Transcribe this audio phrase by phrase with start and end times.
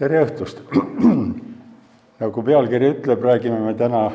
[0.00, 0.62] tere õhtust!
[2.22, 4.06] nagu pealkiri ütleb, räägime me täna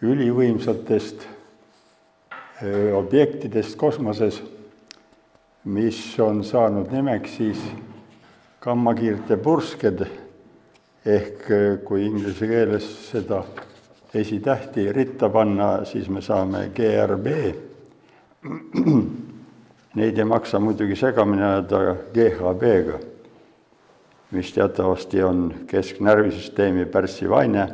[0.00, 1.26] ülivõimsatest
[2.64, 4.40] öö, objektidest kosmoses,
[5.68, 7.60] mis on saanud nimeks siis
[8.64, 10.06] gammakiirte pursked
[11.04, 13.44] ehk öö, kui inglise keeles seda
[14.16, 17.40] esitähti ritta panna, siis me saame GRB.
[20.00, 23.10] Neid ei maksa muidugi segamini ajada GHB-ga
[24.34, 27.68] mis teatavasti on kesknärvisüsteemi pärssiv aine,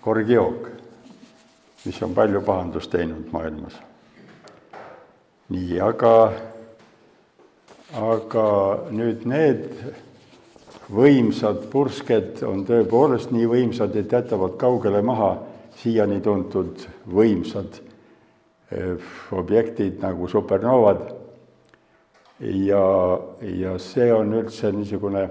[0.00, 0.68] korgjook,
[1.84, 3.78] mis on palju pahandust teinud maailmas.
[5.48, 6.32] nii, aga,
[8.00, 8.46] aga
[8.90, 9.66] nüüd need
[10.90, 15.36] võimsad pursked on tõepoolest nii võimsad, et jätavad kaugele maha
[15.78, 17.78] siiani tuntud võimsad
[18.70, 18.96] eh,
[19.32, 21.23] objektid nagu supernoovad
[22.40, 22.84] ja,
[23.40, 25.28] ja see on üldse niisugune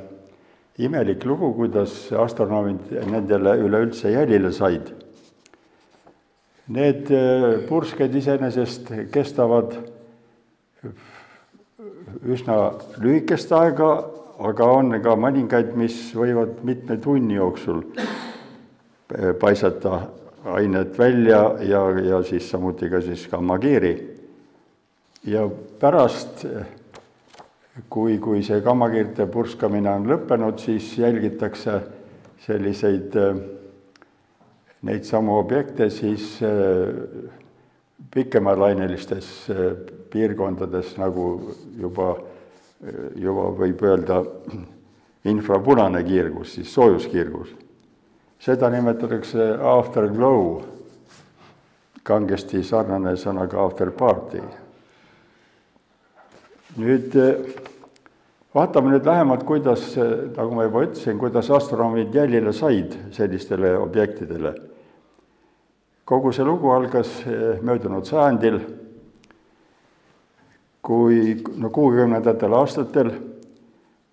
[0.77, 4.93] imelik lugu, kuidas astronoomid nendele üleüldse jälile said.
[6.67, 9.75] Need äh, pursked iseenesest kestavad
[12.23, 12.57] üsna
[13.03, 13.91] lühikest aega,
[14.39, 20.05] aga on ka mõningaid, mis võivad mitme tunni jooksul äh, paisata
[20.55, 23.93] ainet välja ja, ja siis samuti ka siis gammakiiri.
[25.23, 25.49] ja
[25.79, 26.47] pärast
[27.89, 31.79] kui, kui see gammakiirte purskamine on lõppenud, siis jälgitakse
[32.45, 33.39] selliseid, äh,
[34.85, 37.31] neid samu objekte siis äh,
[38.13, 39.65] pikemaalainelistes äh,
[40.13, 42.13] piirkondades, nagu juba,
[43.17, 44.21] juba võib öelda
[45.33, 47.55] infrapunane kiirgus, siis soojuskiirgus.
[48.43, 50.59] seda nimetatakse afterglow,
[52.03, 54.41] kangesti sarnane sõnaga after party
[56.77, 57.15] nüüd
[58.55, 59.95] vaatame nüüd lähemalt, kuidas,
[60.37, 64.53] nagu ma juba ütlesin, kuidas astronoomid jälile said sellistele objektidele.
[66.05, 68.57] kogu see lugu algas eh, möödunud sajandil,
[70.83, 73.11] kui no kuuekümnendatel aastatel,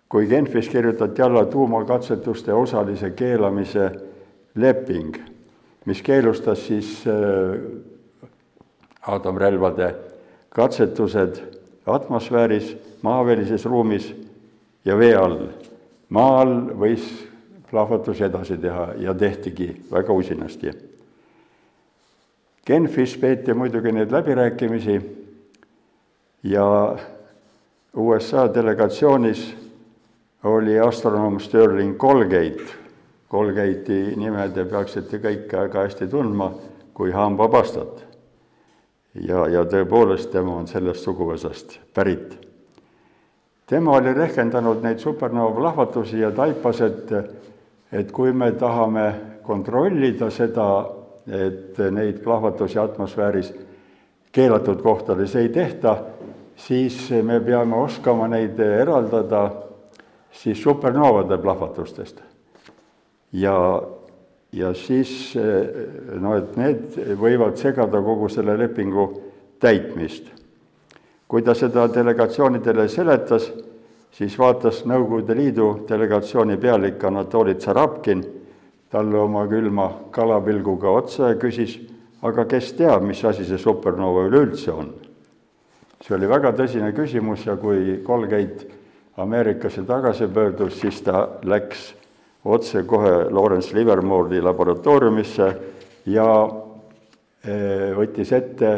[0.08, 3.90] kui Genfis kirjutati alla tuumakatsetuste osalise keelamise
[4.54, 5.18] leping,
[5.84, 7.58] mis keelustas siis eh,
[9.02, 9.94] atomrelvade
[10.48, 11.49] katsetused
[11.94, 14.14] atmosfääris, maavälises ruumis
[14.84, 15.48] ja vee all.
[16.08, 17.04] maa all võis
[17.70, 20.72] plahvatusi edasi teha ja tehtigi väga usinasti.
[22.66, 25.00] Genfis peeti muidugi neid läbirääkimisi
[26.42, 26.96] ja
[27.96, 29.56] USA delegatsioonis
[30.44, 32.78] oli astronoom Sterling Colgate.
[33.30, 36.52] Colgate'i nime te peaksite kõik väga hästi tundma
[36.94, 38.09] kui hambapastat
[39.14, 42.36] ja, ja tõepoolest tema on sellest suguvõsast pärit.
[43.66, 47.12] tema oli rehkendanud neid supernova plahvatusi ja taipas, et,
[47.92, 49.12] et kui me tahame
[49.42, 50.86] kontrollida seda,
[51.26, 53.52] et neid plahvatusi atmosfääris
[54.32, 55.96] keelatud kohtades ei tehta,
[56.56, 59.50] siis me peame oskama neid eraldada
[60.32, 62.20] siis supernovade plahvatustest.
[63.32, 63.82] ja
[64.52, 65.34] ja siis
[66.20, 69.06] no et need võivad segada kogu selle lepingu
[69.60, 70.24] täitmist.
[71.28, 73.52] kui ta seda delegatsioonidele seletas,
[74.10, 78.24] siis vaatas Nõukogude Liidu delegatsiooni pealik Anatoli Tsarapkin
[78.90, 81.76] talle oma külma kalapilguga otsa ja küsis,
[82.22, 84.90] aga kes teab, mis asi see supernova üleüldse on?
[86.00, 88.66] see oli väga tõsine küsimus ja kui Colgate
[89.20, 91.90] Ameerikasse tagasi pöördus, siis ta läks
[92.44, 95.50] otse kohe Lawrence Livermore'i laboratooriumisse
[96.08, 96.30] ja
[97.44, 98.72] eh, võttis ette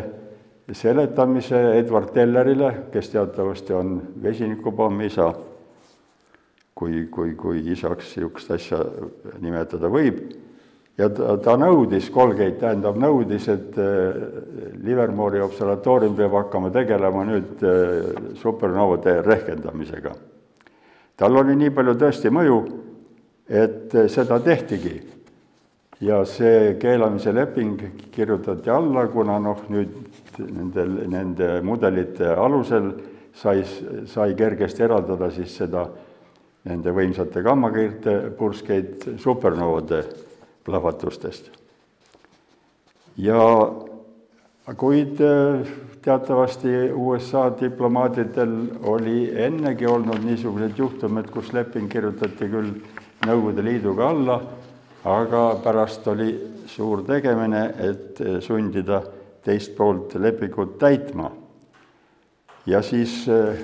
[0.73, 5.29] seletamise Edward Tellerile, kes teatavasti on vesinikupommi isa,
[6.75, 8.81] kui, kui, kui isaks niisugust asja
[9.43, 10.23] nimetada võib,
[10.99, 14.23] ja ta, ta nõudis, Colgate tähendab, nõudis, et eh,
[14.83, 20.17] Livermore'i observatoorium peab hakkama tegelema nüüd eh, supernovade rehkendamisega.
[21.17, 22.57] tal oli nii palju tõesti mõju
[23.53, 25.01] et seda tehtigi.
[26.03, 27.77] ja see keelamise leping
[28.11, 29.93] kirjutati alla, kuna noh, nüüd
[30.43, 32.89] nendel, nende mudelite alusel
[33.35, 33.63] sai,
[34.11, 35.85] sai kergesti eraldada siis seda,
[36.67, 40.03] nende võimsate gammakiirte purskeid supernovade
[40.65, 41.51] plahvatustest.
[43.17, 43.39] ja
[44.79, 45.23] kuid
[46.03, 48.57] teatavasti USA diplomaatidel
[48.91, 52.75] oli ennegi olnud niisuguseid juhtumeid, kus leping kirjutati küll
[53.23, 54.37] Nõukogude Liiduga alla,
[55.07, 56.33] aga pärast oli
[56.67, 58.99] suur tegemine, et sundida
[59.47, 61.31] teist poolt lepingut täitma.
[62.67, 63.59] ja siis äh,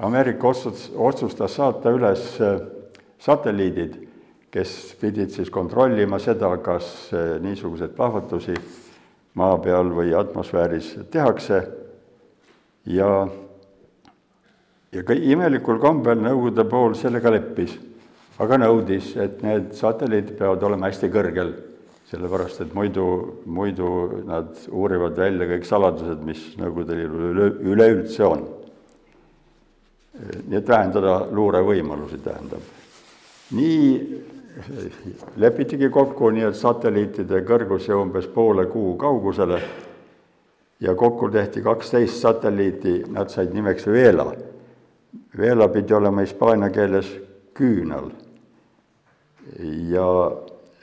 [0.00, 2.60] Ameerika otsus, otsustas saata üles äh,
[3.18, 3.98] satelliidid,
[4.50, 7.10] kes pidid siis kontrollima seda, kas
[7.40, 8.54] niisuguseid plahvatusi
[9.34, 11.62] maa peal või atmosfääris tehakse
[12.86, 13.26] ja,
[14.92, 17.78] ja ka imelikul kombel Nõukogude pool sellega leppis,
[18.40, 21.52] aga nõudis, et need satelliidid peavad olema hästi kõrgel,
[22.08, 23.06] sellepärast et muidu,
[23.44, 23.88] muidu
[24.28, 28.44] nad uurivad välja kõik saladused, mis Nõukogude Liidul üle, üleüldse on.
[30.48, 32.60] nii et vähendada luurevõimalusi, tähendab.
[33.56, 34.20] nii
[35.36, 39.60] lepitigi kokku nii, et satelliitide kõrgus jäi umbes poole kuu kaugusele
[40.80, 44.32] ja kokku tehti kaksteist satelliiti, nad said nimeks Vela.
[45.38, 47.08] Vela pidi olema hispaania keeles
[47.54, 48.10] küünal.
[49.88, 50.06] ja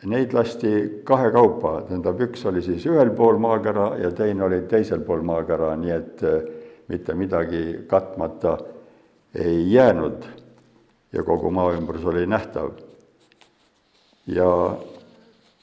[0.04, 5.24] neid lasti kahekaupa, tähendab, üks oli siis ühel pool maakera ja teine oli teisel pool
[5.28, 6.44] maakera, nii et eh,
[6.88, 8.58] mitte midagi katmata
[9.36, 10.24] ei jäänud.
[11.14, 12.72] Ja kogu maa ümbrus oli nähtav.
[14.28, 14.78] Ja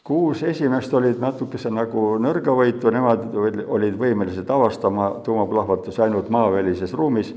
[0.05, 3.29] kuus esimest olid natukese nagu nõrgavõitu, nemad
[3.67, 7.31] olid võimelised avastama tuumaplahvatusi ainult maavälises ruumis,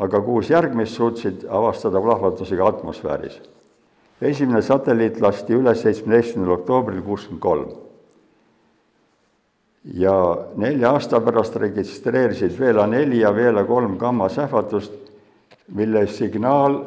[0.00, 3.40] aga kuus järgmist suutsid avastada plahvatusi ka atmosfääris.
[4.20, 7.68] esimene satelliit lasti üles seitsmeteistkümnendal oktoobril kuuskümmend kolm.
[9.84, 14.92] ja nelja aasta pärast registreerisid Vela neli ja Vela kolm gammasähvatust,
[15.74, 16.84] mille signaal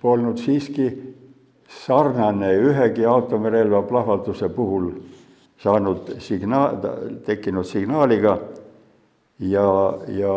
[0.00, 1.14] polnud siiski
[1.86, 4.90] sarnane ühegi aatomirelva plahvatuse puhul
[5.58, 6.76] saanud signaal,
[7.26, 8.38] tekkinud signaaliga
[9.38, 10.34] ja, ja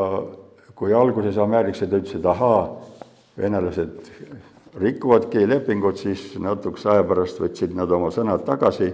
[0.75, 2.62] kui alguses ameeriklased ütlesid, ahaa,
[3.38, 4.12] venelased
[4.80, 8.92] rikuvadki lepingut, siis natukese aja pärast võtsid nad oma sõnad tagasi,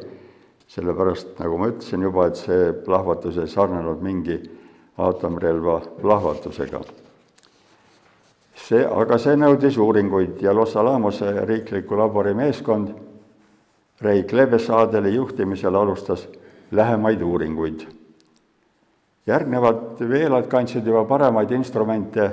[0.72, 4.40] sellepärast, nagu ma ütlesin juba, et see plahvatus ei sarnanud mingi
[5.02, 6.84] aatomrelva plahvatusega
[8.72, 12.94] see, aga see nõudis uuringuid ja Los Alamose riikliku labori meeskond
[14.02, 16.28] Ray Klebesaadeli juhtimisel alustas
[16.72, 17.86] lähemaid uuringuid.
[19.28, 22.32] Järgnevad veelad kandsid juba paremaid instrumente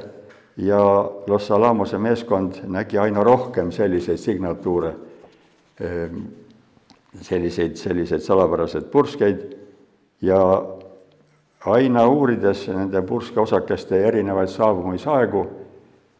[0.56, 0.80] ja
[1.26, 4.94] Los Alamose meeskond nägi aina rohkem selliseid signatuure,
[5.80, 6.18] ehm,
[7.20, 9.44] selliseid, selliseid salapäraseid purskeid
[10.22, 10.40] ja
[11.66, 15.46] aina uurides nende purskeosakeste erinevaid saabumisaegu,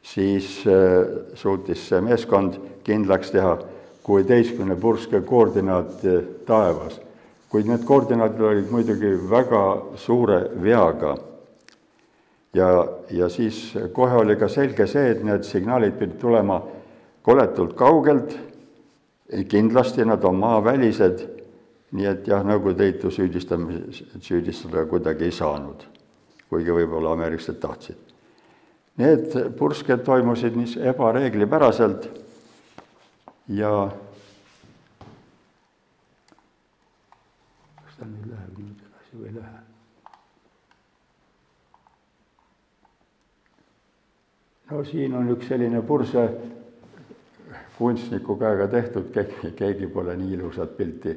[0.02, 3.58] siis äh, suutis see meeskond kindlaks teha
[4.02, 7.00] kuueteistkümne purske koordinaat äh, taevas.
[7.48, 9.62] Kuid need koordinaadid olid muidugi väga
[9.96, 11.16] suure veaga.
[12.54, 12.68] ja,
[13.10, 16.62] ja siis kohe oli ka selge see, et need signaalid pidid tulema
[17.22, 18.36] koletult kaugelt,
[19.48, 21.24] kindlasti nad on maavälised,
[21.92, 25.84] nii et jah, Nõukogude Liitu süüdistamise, süüdistada kuidagi ei saanud,
[26.48, 28.08] kuigi võib-olla ameeriklased tahtsid
[28.98, 32.08] Need pursked toimusid niis ebareeglipäraselt
[33.54, 33.70] ja
[38.06, 39.62] nüüd edasi või ei lähe?
[44.70, 46.28] no siin on üks selline purse
[47.78, 51.14] kunstniku käega tehtud, keegi, pole nii ilusat pilti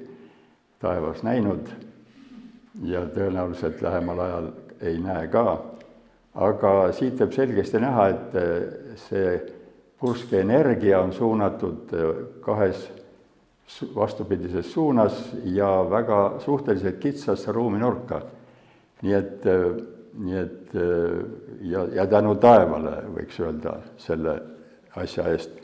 [0.79, 1.69] taevas näinud
[2.85, 4.51] ja tõenäoliselt lähemal ajal
[4.81, 5.45] ei näe ka
[6.35, 9.35] aga siit võib selgesti näha, et see
[9.99, 11.91] purske energia on suunatud
[12.45, 12.87] kahes
[13.95, 18.21] vastupidises suunas ja väga suhteliselt kitsasse ruuminurka.
[19.01, 19.45] nii et,
[20.13, 20.73] nii et
[21.65, 24.35] ja, ja tänu taevale, võiks öelda, selle
[24.95, 25.57] asja eest.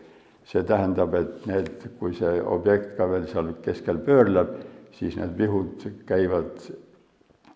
[0.48, 4.54] see tähendab, et need, kui see objekt ka veel seal keskel pöörleb,
[4.96, 6.70] siis need vihud käivad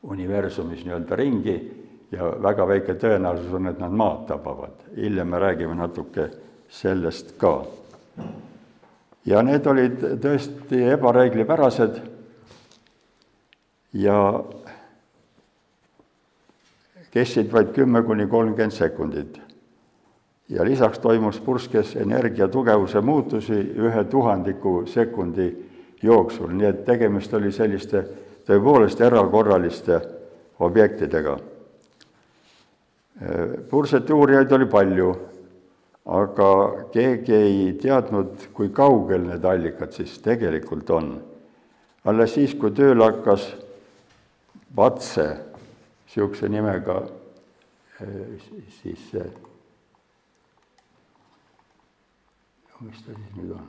[0.03, 1.55] universumis nii-öelda ringi
[2.11, 4.75] ja väga väike tõenäosus on, et nad maad tabavad.
[4.95, 6.29] hiljem me räägime natuke
[6.69, 7.63] sellest ka.
[9.25, 11.99] Ja need olid tõesti ebareeglipärased.
[13.93, 14.17] Ja
[17.11, 19.41] kestsid vaid kümme kuni kolmkümmend sekundit.
[20.51, 25.45] ja lisaks toimus purskes energia tugevuse muutusi ühe tuhandiku sekundi
[26.03, 28.01] jooksul, nii et tegemist oli selliste
[28.47, 30.01] tõepoolest erakorraliste
[30.59, 31.37] objektidega.
[33.69, 35.15] Pursete uurijaid oli palju,
[36.05, 36.49] aga
[36.93, 41.11] keegi ei teadnud, kui kaugel need allikad siis tegelikult on.
[42.05, 43.51] alles siis, kui tööle hakkas
[44.75, 45.27] Vatse,
[46.07, 47.01] niisuguse nimega
[48.81, 49.25] siis see,
[52.81, 53.67] mis ta siis nüüd on?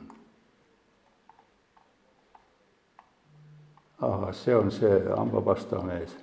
[4.03, 6.15] ahah, see on see hambapasta mees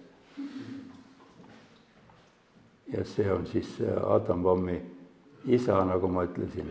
[2.93, 3.77] ja see on siis
[4.07, 4.81] aatomapommi
[5.45, 6.69] isa, nagu ma ütlesin.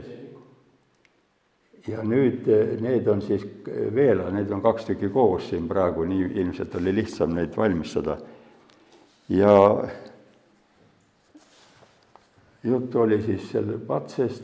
[1.87, 6.27] ja nüüd eh, need on siis veel, need on kaks tükki koos siin praegu, nii
[6.41, 8.17] ilmselt oli lihtsam neid valmistada.
[9.29, 9.53] ja
[12.63, 14.43] juttu oli siis selle patsest.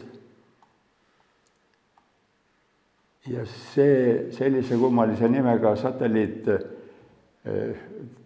[3.28, 7.78] ja see sellise kummalise nimega satelliit eh,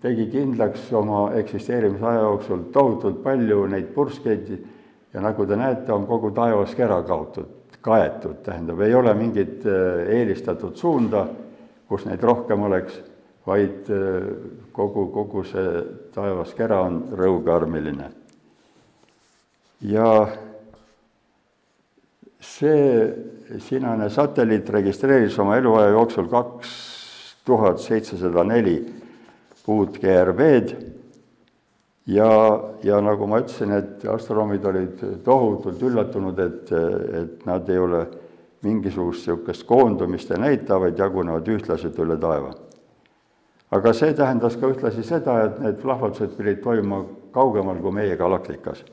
[0.01, 4.51] tegi kindlaks oma eksisteerimise aja jooksul tohutult palju neid purskeid
[5.13, 10.75] ja nagu te näete, on kogu taevaskera kaotud kaetud, tähendab, ei ole mingit äh, eelistatud
[10.75, 11.25] suunda,
[11.88, 13.00] kus neid rohkem oleks,
[13.48, 14.28] vaid äh,
[14.75, 15.84] kogu, kogu see
[16.16, 18.12] taevaskera on rõugearmiline.
[19.80, 20.28] ja
[22.44, 23.13] see
[23.63, 26.74] sinane satelliit registreeris oma eluaja jooksul kaks
[27.48, 28.75] tuhat seitsesada neli
[29.70, 30.99] uut GRB-d
[32.10, 36.72] ja, ja nagu ma ütlesin, et astronoomid olid tohutult üllatunud, et,
[37.22, 38.06] et nad ei ole
[38.66, 42.51] mingisugust niisugust koondumist ei näita, vaid jagunevad ühtlaselt üle taeva.
[43.72, 48.84] aga see tähendas ka ühtlasi seda, et need plahvatused pidid toimuma kaugemal kui meie galaktikas.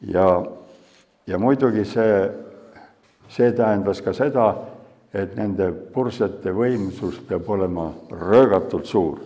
[0.00, 0.42] ja,
[1.26, 2.30] ja muidugi see,
[3.28, 4.54] see tähendas ka seda,
[5.12, 9.20] et nende pursete võimsus peab olema röögatult suur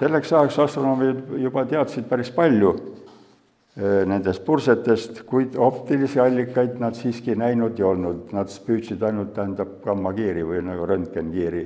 [0.00, 2.70] selleks ajaks astronoomid juba teadsid päris palju
[3.76, 9.76] eh, nendest pursetest, kuid optilisi allikaid nad siiski näinud ei olnud, nad püüdsid ainult, tähendab,
[9.84, 11.64] gammakiiri või nagu röntgenkiiri.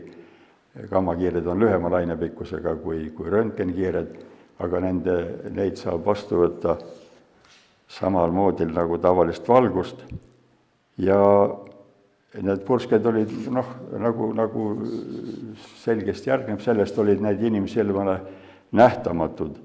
[0.91, 4.17] gammakiired on lühema lainepikkusega kui, kui röntgenkiired,
[4.59, 5.19] aga nende,
[5.55, 6.77] neid saab vastu võtta
[7.89, 10.03] samal moodil nagu tavalist valgust
[10.99, 11.21] ja
[12.43, 13.69] need pursked olid noh,
[14.01, 14.65] nagu, nagu
[15.83, 18.19] selgesti järgneb, sellest olid need inimsilmale
[18.75, 19.57] nähtamatud.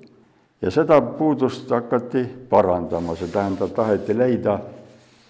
[0.61, 4.59] ja seda puudust hakati parandama, see tähendab, taheti leida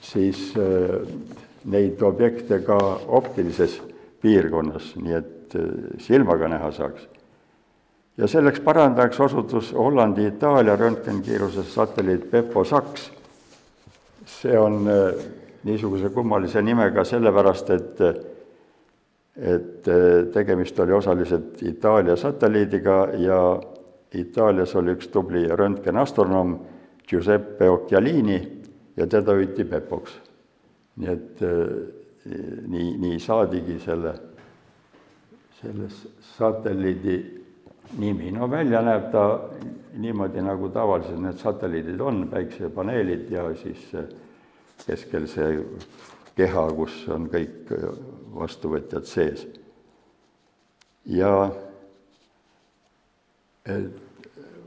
[0.01, 0.95] siis äh,
[1.65, 2.77] neid objekte ka
[3.07, 3.79] optilises
[4.21, 7.07] piirkonnas, nii et äh, silmaga näha saaks.
[8.17, 13.11] ja selleks parandajaks osutus Hollandi-Itaalia röntgenkiiruse satelliit Beppo Saks.
[14.25, 15.13] see on äh,
[15.63, 18.01] niisuguse kummalise nimega sellepärast, et
[19.39, 19.87] et
[20.33, 23.37] tegemist oli osaliselt Itaalia satelliidiga ja
[24.13, 26.57] Itaalias oli üks tubli röntgenastronoom
[27.07, 28.39] Giuseppe Occhialini
[28.97, 30.17] ja teda hüüti Pepoks.
[30.99, 31.41] nii et
[32.67, 34.13] nii, nii saadigi selle,
[35.61, 35.87] selle
[36.35, 37.17] satelliidi
[37.97, 39.23] nimi, no välja näeb ta
[39.97, 43.87] niimoodi, nagu tavaliselt need satelliidid on, päiksepaneelid ja siis
[44.85, 45.57] keskel see
[46.37, 47.71] keha, kus on kõik
[48.35, 49.47] vastuvõtjad sees.
[51.05, 51.49] ja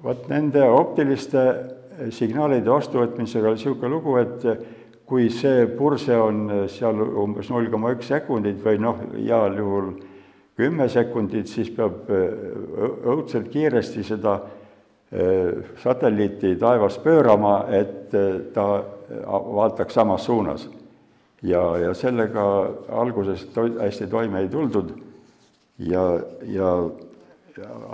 [0.02, 1.42] vot nende optiliste
[2.10, 4.46] signaalide vastuvõtmisega oli niisugune lugu, et
[5.06, 9.92] kui see purse on seal umbes null koma üks sekundit või noh, heal juhul
[10.56, 14.38] kümme sekundit, siis peab õudselt kiiresti seda
[15.82, 18.14] satelliiti taevas pöörama, et
[18.54, 18.66] ta
[19.26, 20.68] vaataks samas suunas.
[21.42, 22.42] ja, ja sellega
[22.88, 24.92] alguses to-, hästi toime ei tuldud
[25.78, 26.02] ja,
[26.46, 26.68] ja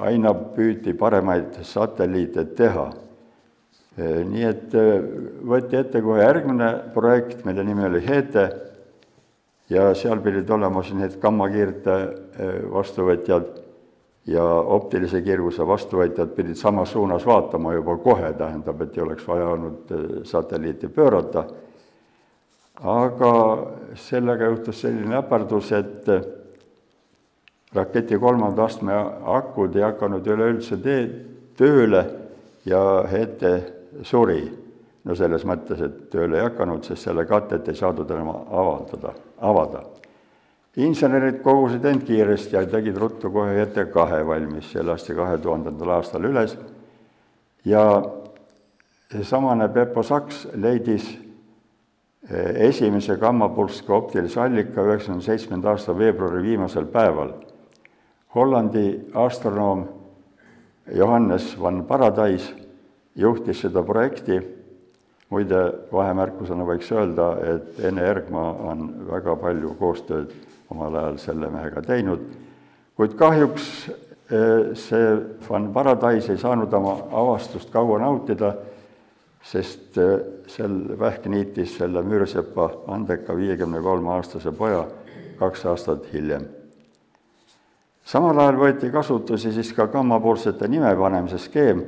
[0.05, 2.91] aina püüti paremaid satelliite teha.
[3.99, 4.75] nii et
[5.43, 8.45] võeti ette kohe järgmine projekt, mille nimi oli HETE
[9.71, 11.97] ja seal pidid olema siis need gammakiirte
[12.71, 13.49] vastuvõtjad
[14.29, 19.49] ja optilise kiirguse vastuvõtjad pidid samas suunas vaatama juba kohe, tähendab, et ei oleks vaja
[19.55, 21.45] olnud eh, satelliiti pöörata.
[22.79, 23.33] aga
[23.95, 26.23] sellega juhtus selline äpardus, et eh,
[27.75, 28.95] raketi kolmanda astme
[29.25, 31.03] akud ei hakanud üleüldse tee,
[31.57, 32.05] tööle
[32.67, 33.55] ja HETE
[34.03, 34.43] suri.
[35.05, 39.87] no selles mõttes, et tööle ei hakanud, sest selle katet ei saadud enam avaldada, avada
[40.79, 45.97] insenerid kogusid end kiiresti ja tegid ruttu kohe ET kahe valmis, see lasti kahe tuhandendal
[45.97, 46.55] aastal üles
[47.67, 47.83] ja
[49.11, 51.09] seesamane Beppo Saks leidis
[52.31, 57.33] eh, esimese gammapulska optilise allika üheksakümne seitsmenda aasta veebruari viimasel päeval.
[58.35, 59.87] Hollandi astronoom
[60.95, 62.55] Johannes van Paradise
[63.17, 64.39] juhtis seda projekti,
[65.31, 70.33] muide, vahemärkusena võiks öelda, et Ene Ergma on väga palju koostööd
[70.73, 72.25] omal ajal selle mehega teinud,
[72.97, 75.13] kuid kahjuks eh, see
[75.49, 78.55] Van Paradise ei saanud oma avastust kaua nautida,
[79.45, 80.17] sest eh,
[80.49, 84.87] sel vähk niitis selle müürsepa andeka viiekümne kolme aastase poja
[85.39, 86.49] kaks aastat hiljem.
[88.05, 91.85] samal ajal võeti kasutusi siis ka gammapoolsete nime panemise skeem,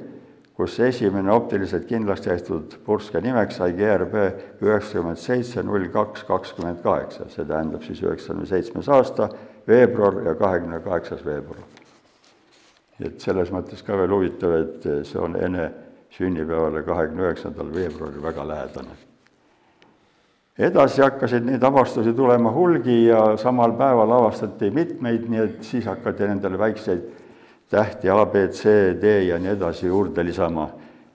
[0.61, 4.17] kus esimene optiliselt kindlaks tehtud purske nimeks sai GRB
[4.61, 9.31] üheksakümmend seitse null kaks kakskümmend kaheksa, see tähendab siis üheksakümne seitsmes aasta,
[9.69, 11.64] veebruar ja kahekümne kaheksas veebruar.
[13.00, 15.71] et selles mõttes ka veel huvitav, et see on enne
[16.12, 18.99] sünnipäevale, kahekümne üheksandal veebruaril väga lähedane.
[20.59, 26.29] edasi hakkasid neid avastusi tulema hulgi ja samal päeval avastati mitmeid, nii et siis hakati
[26.29, 27.09] nendele väikseid
[27.71, 30.67] tähti A, B, C, D ja nii edasi juurde lisama,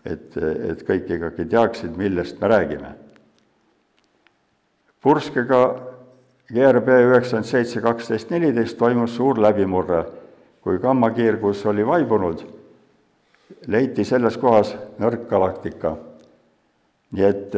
[0.06, 2.94] et, et kõik ikkagi teaksid, millest me räägime.
[5.06, 5.60] purskega
[6.50, 10.06] GRB üheksakümmend seitse, kaksteist, neliteist toimus suur läbimurre,
[10.62, 12.42] kui gammakiirgus oli vaibunud
[13.68, 15.96] leiti selles kohas nõrk galaktika.
[17.12, 17.54] nii et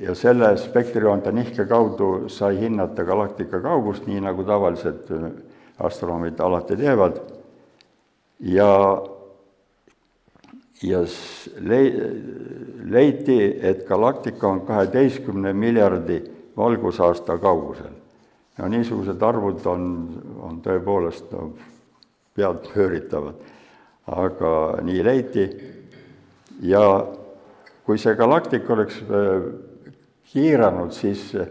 [0.00, 5.10] ja selle spektrijoonte nihke kaudu sai hinnata galaktika kaugust, nii nagu tavalised
[5.78, 7.20] astronoomid alati teevad,
[8.40, 9.02] ja
[10.82, 11.00] ja
[11.60, 11.94] lei-,
[12.84, 16.22] leiti, et galaktika on kaheteistkümne miljardi
[16.56, 17.92] valgusaasta kaugusel.
[18.58, 19.84] no niisugused arvud on,
[20.40, 21.52] on tõepoolest no
[22.36, 23.34] peadpööritavad
[24.10, 25.46] aga nii leiti
[26.66, 26.82] ja
[27.86, 29.44] kui see galaktika oleks äh,
[30.32, 31.48] kiiranud, siis äh,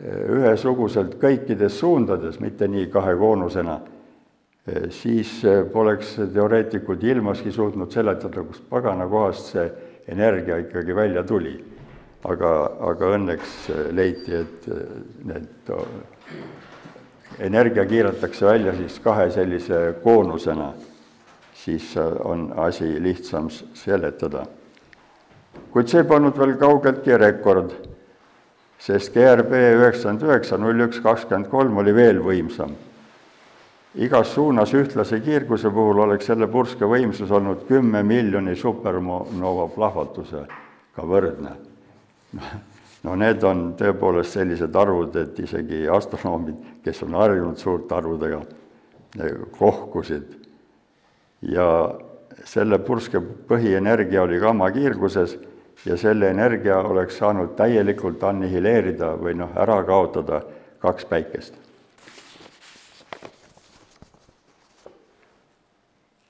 [0.00, 3.99] ühesuguselt kõikides suundades, mitte nii kahe koonusena, äh,
[4.90, 5.40] siis
[5.72, 9.66] poleks teoreetikud ilmaski suutnud seletada, kust pagana kohast see
[10.08, 11.56] energia ikkagi välja tuli.
[12.24, 12.48] aga,
[12.84, 13.52] aga õnneks
[13.96, 14.66] leiti, et
[15.24, 15.70] need
[17.40, 20.74] energia kiiratakse välja siis kahe sellise koonusena
[21.64, 24.46] siis on asi lihtsam seletada.
[25.72, 27.72] kuid see polnud veel kaugeltki rekord,
[28.78, 32.72] sest GRB üheksakümmend üheksa null üks kakskümmend kolm oli veel võimsam.
[33.94, 41.54] Igas suunas ühtlase kiirguse puhul oleks selle purske võimsus olnud kümme miljoni supernova plahvatusega võrdne.
[43.06, 48.42] no need on tõepoolest sellised arvud, et isegi astronoomid, kes on harjunud suurte arvudega,
[49.58, 50.36] kohkusid
[51.42, 51.66] ja
[52.46, 55.36] selle purske põhienergia oli gammakiirguses
[55.86, 60.42] ja selle energia oleks saanud täielikult annihileerida või noh, ära kaotada
[60.80, 61.54] kaks päikest.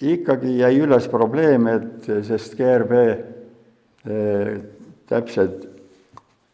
[0.00, 4.54] Ikkagi jäi üles probleem, et sest GRB eh,
[5.10, 5.68] täpsed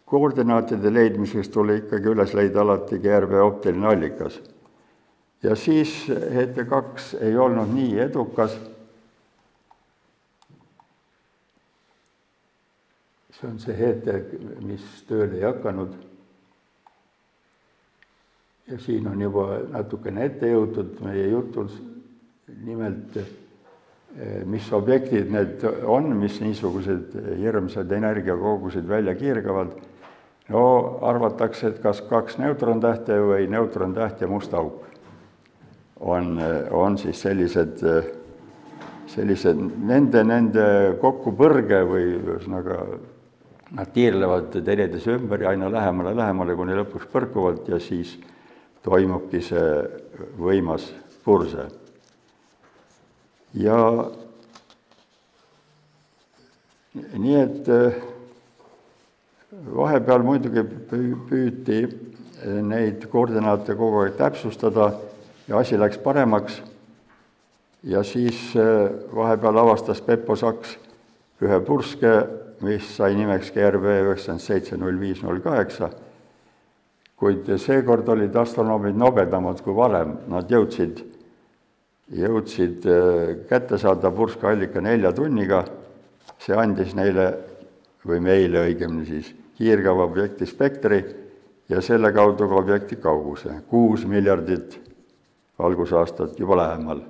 [0.06, 4.40] koordinaatide leidmiseks tuli ikkagi üles leida alati GRB optiline allikas
[5.42, 8.58] ja siis HT2 ei olnud nii edukas.
[13.36, 14.14] see on see HT,
[14.64, 15.92] mis tööle ei hakanud.
[18.66, 21.68] ja siin on juba natukene ette jõutud meie jutul,
[22.46, 23.18] nimelt
[24.46, 29.74] mis objektid need on, mis niisugused hirmsad energiakogused välja kiirgavad.
[30.48, 30.62] no
[31.02, 34.84] arvatakse, et kas kaks neutrontähte või neutrontäht ja must auk
[36.00, 36.38] on,
[36.70, 37.82] on siis sellised,
[39.10, 40.66] sellised nende, nende
[41.00, 42.78] kokkupõrge või ühesõnaga
[43.76, 48.14] nad tiirlevad teineteise ümber ja aina lähemale, lähemale, kuni lõpuks põrkuvad ja siis
[48.86, 49.66] toimubki see
[50.38, 50.92] võimas
[51.24, 51.66] purse.
[53.56, 53.78] Ja
[57.16, 57.68] nii et
[59.76, 61.80] vahepeal muidugi püüti
[62.62, 64.90] neid koordinaate kogu aeg täpsustada
[65.48, 66.62] ja asi läks paremaks.
[67.82, 70.76] ja siis äh, vahepeal avastas Beppo Saks
[71.42, 72.26] ühe purske,
[72.60, 75.90] mis sai nimeks GRB üheksakümmend seitse null viis null kaheksa,
[77.16, 81.04] kuid seekord olid astronoomid nobedamad kui varem, nad jõudsid,
[82.12, 85.64] jõudsid äh, kätte saada purskallika nelja tunniga,
[86.38, 87.32] see andis neile,
[88.06, 91.00] või meile õigemini siis, kiirgava objekti spektri
[91.68, 94.78] ja selle kaudu ka objekti kauguse, kuus miljardit
[95.58, 97.00] valgusaastat juba lähemal.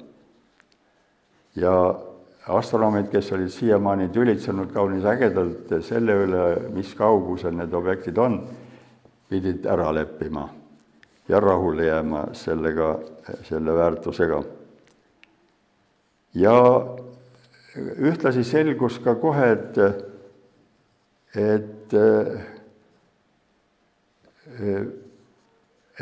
[1.57, 1.73] ja
[2.49, 8.41] astronoomid, kes olid siiamaani tülitsenud kaunis ägedalt selle üle, mis kaugusel need objektid on,
[9.29, 10.49] pidid ära leppima
[11.29, 12.99] ja rahule jääma sellega,
[13.43, 14.43] selle väärtusega.
[16.37, 16.57] Ja
[17.77, 19.79] ühtlasi selgus ka kohe, et,
[21.37, 21.97] et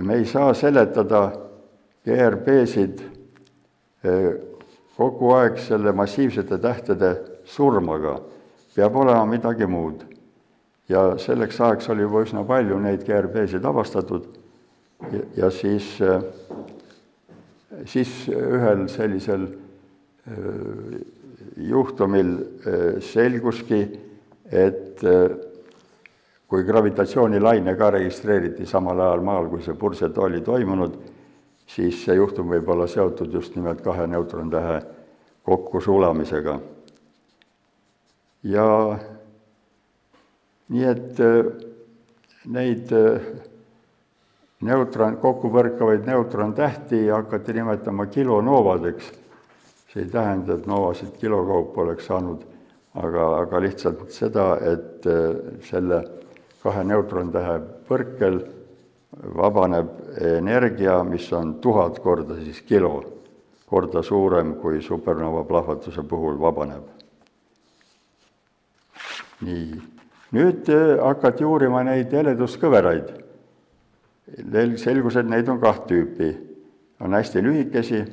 [0.02, 1.24] me ei saa seletada
[2.06, 3.02] GRB-sid
[4.96, 8.18] kogu aeg selle massiivsete tähtede surmaga,
[8.74, 10.04] peab olema midagi muud.
[10.88, 14.26] ja selleks ajaks oli juba üsna palju neid GRB-sid avastatud
[15.36, 15.86] ja, siis,
[17.88, 19.46] siis ühel sellisel
[21.56, 22.30] juhtumil
[23.04, 23.80] selguski,
[24.48, 25.02] et
[26.48, 30.96] kui gravitatsioonilaine ka registreeriti samal ajal maal, kui see pursetoo oli toimunud,
[31.66, 34.80] siis see juhtum võib olla seotud just nimelt kahe neutrontähe
[35.44, 36.60] kokkusulamisega.
[38.44, 38.68] ja
[40.68, 41.20] nii et
[42.44, 42.92] neid
[44.64, 49.12] neutron, kokkupõrkavaid neutrontähti hakati nimetama kilonoovadeks.
[49.94, 52.42] See ei tähenda, et noovasid kilokaupa oleks saanud,
[52.98, 55.06] aga, aga lihtsalt seda, et
[55.68, 56.00] selle
[56.64, 58.40] kahe neutrontähe põrkel
[59.38, 62.96] vabaneb energia, mis on tuhat korda siis kilo,
[63.70, 66.90] korda suurem, kui supernova plahvatuse puhul vabaneb.
[69.44, 69.78] nii,
[70.34, 70.70] nüüd
[71.02, 73.10] hakati uurima neid heleduskõveraid
[74.80, 76.34] selgus, et neid on kaht tüüpi.
[77.00, 78.04] on hästi lühikesi,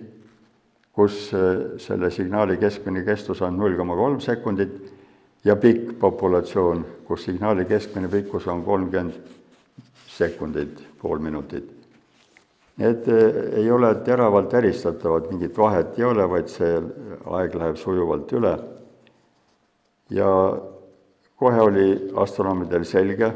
[0.95, 4.73] kus äh, selle signaali keskmine kestus on null koma kolm sekundit
[5.43, 9.13] ja pikk populatsioon, kus signaali keskmine pikkus on kolmkümmend
[10.11, 11.69] sekundit, pool minutit.
[12.81, 16.75] Need äh, ei ole teravalt eristatavad, mingit vahet ei ole, vaid see
[17.37, 18.57] aeg läheb sujuvalt üle.
[20.11, 20.27] ja
[21.39, 21.85] kohe oli
[22.19, 23.29] astronoomidel selge,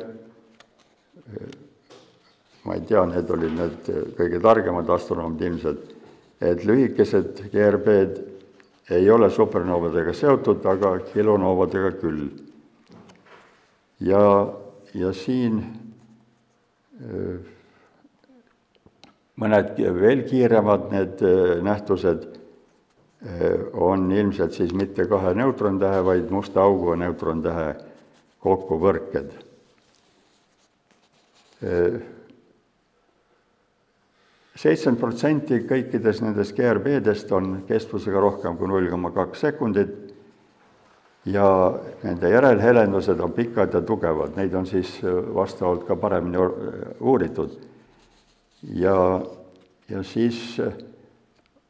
[2.65, 3.87] ma ei tea, need olid need
[4.17, 5.94] kõige targemad astronoomid ilmselt,
[6.41, 8.23] et lühikesed GRB-d
[8.95, 12.27] ei ole supernoovadega seotud, aga kilonoovadega küll.
[13.99, 14.21] ja,
[14.93, 15.61] ja siin
[19.41, 21.23] mõned veel kiiremad need
[21.65, 22.27] nähtused
[23.73, 27.73] on ilmselt siis mitte kahe neutrontähe, vaid musta augu neutrontähe
[28.45, 29.33] kokkupõrked
[34.55, 39.93] seitsekümmend protsenti kõikidest nendest GRB-dest on kestvusega rohkem kui null koma kaks sekundit.
[41.25, 41.47] Ja
[42.03, 44.99] nende järelhelendused on pikad ja tugevad, neid on siis
[45.33, 46.37] vastavalt ka paremini
[47.01, 47.55] uuritud.
[48.73, 49.21] ja,
[49.89, 50.61] ja siis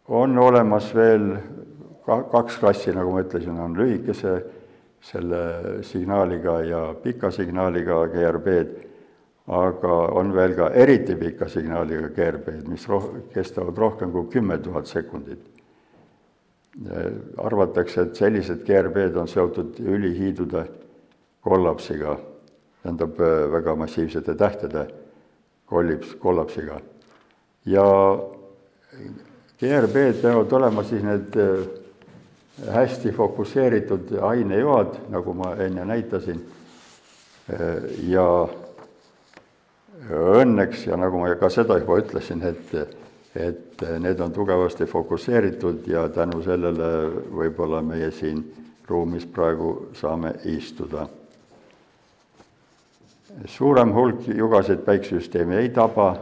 [0.08, 1.38] on olemas veel
[2.06, 4.36] ka kaks klassi, nagu ma ütlesin, on lühikese
[5.02, 5.42] selle
[5.84, 8.85] signaaliga ja pika signaaliga GRB-d
[9.48, 14.88] aga on veel ka eriti pika signaaliga GRB-d, mis roh-, kestavad rohkem kui kümme tuhat
[14.88, 15.52] sekundit.
[17.38, 20.66] arvatakse, et sellised GRB-d on seotud ülihiidude
[21.46, 22.18] kollapsiga,
[22.84, 24.88] tähendab väga massiivsete tähtede
[25.66, 26.82] kollips, kollapsiga.
[27.66, 27.86] ja
[29.60, 31.40] GRB-d peavad olema siis need
[32.72, 36.44] hästi fokusseeritud ainejoad, nagu ma enne näitasin,
[38.08, 38.28] ja
[40.10, 42.74] õnneks ja nagu ma ka seda juba ütlesin, et,
[43.36, 46.90] et need on tugevasti fokusseeritud ja tänu sellele
[47.34, 48.44] võib-olla meie siin
[48.88, 51.08] ruumis praegu saame istuda.
[53.46, 56.16] suurem hulk jugasid päiksesüsteemi ei taba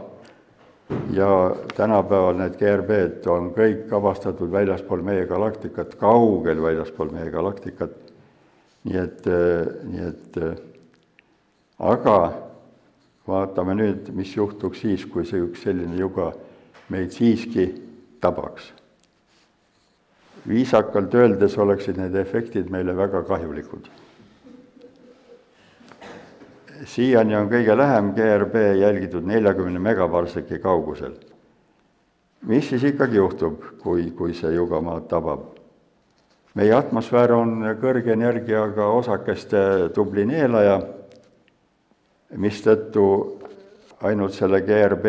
[1.12, 7.92] ja tänapäeval need GRB-d on kõik avastatud väljaspool meie galaktikat, kaugel väljaspool meie galaktikat.
[8.84, 9.26] nii et,
[9.84, 10.36] nii et
[11.78, 12.16] aga
[13.28, 16.32] vaatame nüüd, mis juhtuks siis, kui see üks selline juga
[16.92, 17.70] meid siiski
[18.20, 18.72] tabaks.
[20.48, 23.88] viisakalt öeldes oleksid need efektid meile väga kahjulikud.
[26.84, 31.14] siiani on kõige lähem GRB jälgitud neljakümne megaparseki kaugusel.
[32.42, 35.54] mis siis ikkagi juhtub, kui, kui see juga maad tabab?
[36.54, 40.82] meie atmosfäär on kõrge energiaga osakeste tubli neelaja
[42.36, 43.06] mistõttu
[44.04, 45.06] ainult selle GRB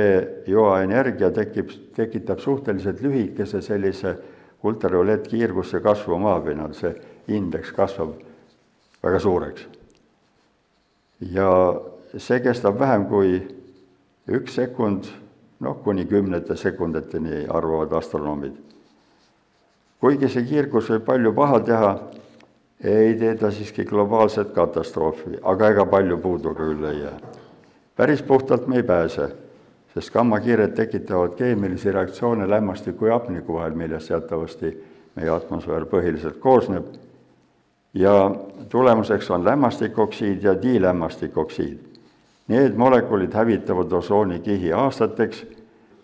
[0.48, 4.16] joa energia tekib, tekitab suhteliselt lühikese sellise
[4.64, 6.94] ultraviolettkiirguse kasvu maapinnal, see
[7.36, 8.16] indeks kasvab
[9.04, 9.68] väga suureks.
[11.32, 11.50] ja
[12.18, 13.38] see kestab vähem kui
[14.28, 15.08] üks sekund,
[15.60, 18.56] noh, kuni kümnete sekunditeni arvavad astronoomid.
[20.00, 21.92] kuigi see kiirgus võib palju paha teha,
[22.84, 27.20] ei tee ta siiski globaalset katastroofi, aga ega palju puudu küll ei jää.
[27.96, 29.30] päris puhtalt me ei pääse,
[29.94, 34.74] sest gammakiired tekitavad keemilisi reaktsioone lämmastiku ja hapniku vahel, millest teatavasti
[35.16, 36.86] meie atmosfäär põhiliselt koosneb,
[37.94, 38.36] ja
[38.70, 41.80] tulemuseks on lämmastikoksiid ja dilämmastikoksiid.
[42.48, 45.46] Need molekulid hävitavad osoonikihi aastateks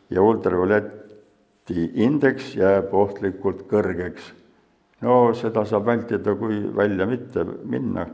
[0.10, 4.32] ja ultravioleti indeks jääb ohtlikult kõrgeks
[5.02, 8.06] no seda saab vältida, kui välja mitte minna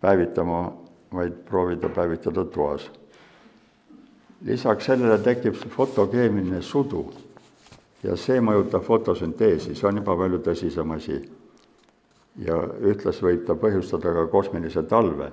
[0.00, 0.72] päevitama,
[1.14, 2.90] vaid proovida päevitada toas.
[4.44, 7.06] lisaks sellele tekib fotokeemiline sudu
[8.04, 11.22] ja see mõjutab fotosünteesi, see on juba palju tõsisem asi.
[12.36, 15.30] ja ühtlasi võib ta põhjustada ka kosmilise talve.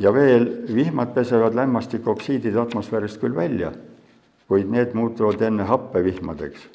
[0.00, 3.72] ja veel, vihmad pesevad lämmastikoksiidid atmosfäärist küll välja,
[4.48, 6.68] kuid need muutuvad enne happevihmadeks.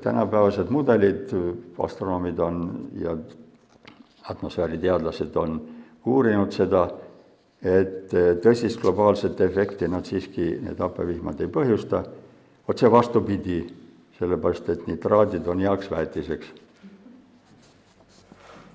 [0.00, 1.32] Tänapäevased mudelid,
[1.78, 2.60] astronoomid on
[3.00, 3.16] ja
[4.30, 5.60] atmosfääriteadlased on
[6.06, 6.84] uurinud seda,
[7.62, 12.04] et tõsist globaalset efekti nad siiski, need happevihmad ei põhjusta,
[12.68, 13.64] otse vastupidi,
[14.18, 16.54] sellepärast et nitraadid on heaks väetiseks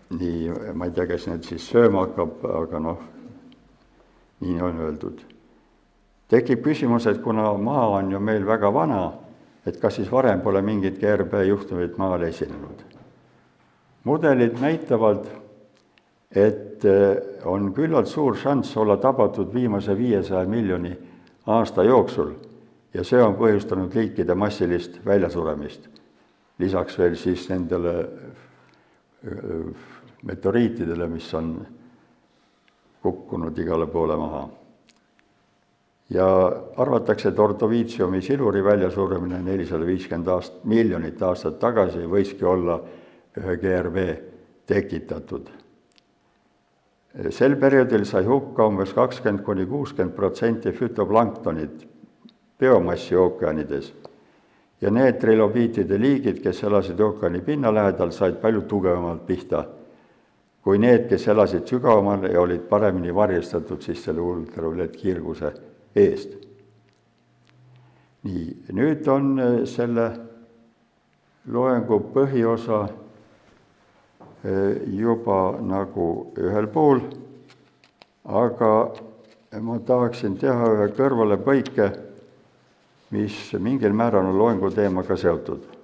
[0.09, 3.03] nii, ma ei tea, kes neid siis sööma hakkab, aga noh,
[4.43, 5.23] nii on öeldud.
[6.29, 9.13] tekib küsimus, et kuna maa on ju meil väga vana,
[9.65, 12.83] et kas siis varem pole mingit GRB juhtumit maal esinenud.
[14.03, 15.25] mudelid näitavad,
[16.31, 20.97] et eh, on küllalt suur šanss olla tabatud viimase viiesaja miljoni
[21.45, 22.33] aasta jooksul
[22.93, 25.89] ja see on põhjustanud liikide massilist väljasuremist.
[26.59, 29.85] lisaks veel siis nendele eh,
[30.23, 31.67] meteoriitidele, mis on
[33.01, 34.47] kukkunud igale poole maha.
[36.09, 36.27] Ja
[36.77, 42.79] arvatakse, et ordoviitsiumi siluri väljasuremine nelisada viiskümmend aast-, miljonit aastat tagasi võiski olla
[43.37, 44.07] ühe GRV
[44.67, 45.49] tekitatud.
[47.29, 51.87] sel perioodil sai hukka umbes kakskümmend kuni kuuskümmend protsenti fütoplanktonit,
[52.59, 53.93] biomassi ookeanides
[54.81, 59.65] ja need trilobiitide liigid, kes elasid ookeani pinna lähedal, said palju tugevamalt pihta
[60.65, 65.51] kui need, kes elasid sügavamal ja olid paremini varjustatud siis selle ultraviolettkiirguse
[65.95, 66.29] eest.
[68.25, 70.07] nii, nüüd on äh, selle
[71.51, 76.07] loengu põhiosa äh, juba nagu
[76.41, 77.03] ühel pool,
[78.25, 78.71] aga
[79.61, 81.91] ma tahaksin teha ühe kõrvalepõike,
[83.13, 85.75] mis mingil määral on loengu teemaga seotud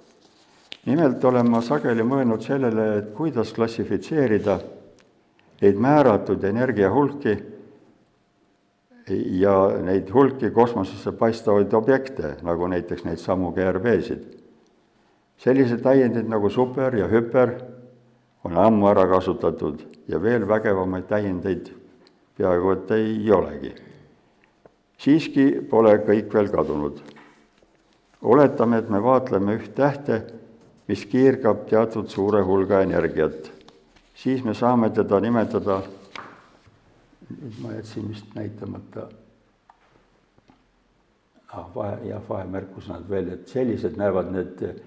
[0.86, 4.58] nimelt olen ma sageli mõelnud sellele, et kuidas klassifitseerida
[5.62, 7.36] neid määratud energiahulki
[9.42, 14.24] ja neid hulki kosmosesse paistavaid objekte, nagu näiteks neid samu GRB-sid.
[15.42, 17.56] sellised täiendid nagu super ja hüper
[18.44, 21.72] on ammu ära kasutatud ja veel vägevamaid täiendeid
[22.38, 23.74] peaaegu et ei olegi.
[24.98, 27.02] siiski pole kõik veel kadunud.
[28.22, 30.24] oletame, et me vaatleme üht tähte
[30.92, 33.48] mis kiirgab teatud suure hulga energiat,
[34.18, 35.80] siis me saame teda nimetada,
[37.62, 39.10] ma jätsin vist näitamata
[41.48, 44.82] ah, vahe, jah, vahemärkus nad veel, et sellised näevad need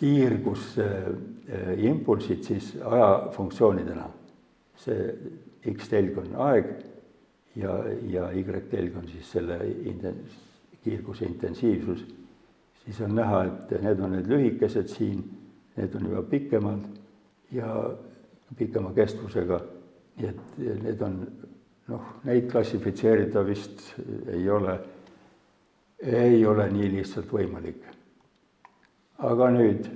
[0.00, 4.10] kiirgusimpulsid siis ajafunktsioonidena.
[4.80, 5.18] see
[5.74, 6.66] X telg on aeg
[7.56, 10.24] ja, ja Y telg on siis selle inten-,
[10.84, 12.04] kiirguse intensiivsus
[12.84, 15.22] siis on näha, et need on need lühikesed siin,
[15.76, 16.86] need on juba pikemad
[17.54, 17.74] ja
[18.58, 19.60] pikema kestvusega,
[20.28, 21.16] et need on
[21.90, 23.82] noh, neid klassifitseerida vist
[24.30, 24.76] ei ole,
[26.02, 27.82] ei ole nii lihtsalt võimalik.
[29.20, 29.88] aga nüüd,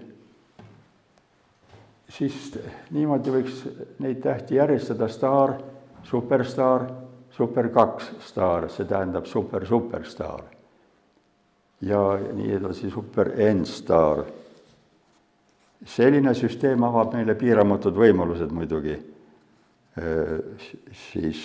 [2.12, 2.58] siis
[2.92, 3.62] niimoodi võiks
[4.04, 5.56] neid tähti järjestada, staar,
[6.04, 6.88] superstaar,
[7.32, 10.44] super kaks staar, see tähendab super superstaar
[11.84, 14.24] ja nii edasi, super N-staar.
[15.84, 18.94] selline süsteem avab meile piiramatud võimalused muidugi,
[20.92, 21.40] siis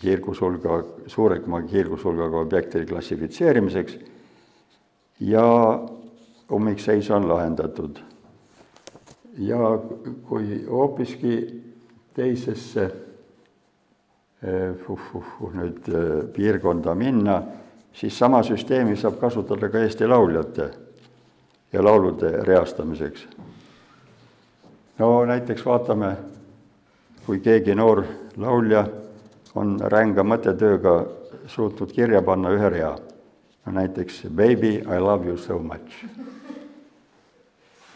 [0.00, 3.96] kiirgushulga, suurema kiirgushulgaga objektide klassifitseerimiseks
[5.20, 5.46] ja
[6.52, 7.98] ummikseis on lahendatud.
[9.38, 9.78] ja
[10.28, 11.62] kui hoopiski
[12.14, 12.86] teisesse
[14.88, 17.42] uh, uh, nüüd uh, piirkonda minna,
[17.92, 20.70] siis sama süsteemi saab kasutada ka Eesti lauljate
[21.72, 23.28] ja laulude reastamiseks.
[24.98, 26.16] No näiteks vaatame,
[27.26, 28.04] kui keegi noor
[28.36, 28.86] laulja
[29.54, 30.96] on ränga mõttetööga
[31.46, 32.94] suutnud kirja panna ühe rea,
[33.66, 36.04] no näiteks Baby, I love you so much.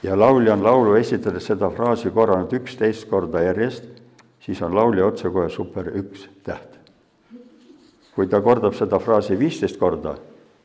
[0.02, 4.00] ja laulja on laulu esitades seda fraasi korranud üksteist korda järjest
[4.40, 6.78] siis on laulja otsekohe super üks täht.
[8.14, 10.16] kui ta kordab seda fraasi viisteist korda,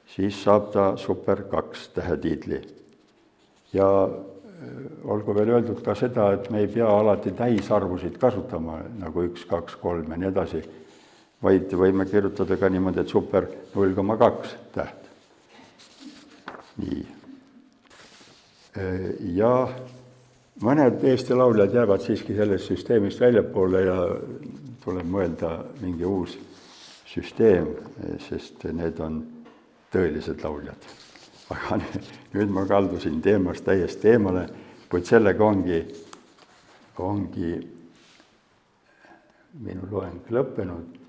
[0.10, 2.62] siis saab ta super kaks tähetiitli.
[3.74, 4.35] ja äh,
[5.04, 9.78] olgu veel öeldud ka seda, et me ei pea alati täisarvusid kasutama, nagu üks, kaks,
[9.82, 10.62] kolm ja nii edasi,
[11.44, 15.12] vaid võime kirjutada ka niimoodi, et super null koma kaks täht.
[16.82, 17.06] nii.
[18.76, 19.06] Äh,
[19.38, 19.54] ja
[20.64, 24.02] mõned Eesti lauljad jäävad siiski sellest süsteemist väljapoole ja
[24.84, 26.36] tuleb mõelda mingi uus
[27.08, 27.72] süsteem,
[28.28, 29.22] sest need on
[29.94, 31.05] tõelised lauljad.
[31.50, 31.80] Aga
[32.34, 34.48] nüüd ma kaldusin teemast täiesti eemale,
[34.90, 35.82] kuid sellega ongi,
[36.98, 37.54] ongi
[39.66, 41.00] minu loeng lõppenud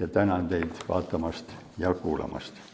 [0.00, 2.69] ja tänan teid vaatamast ja kuulamast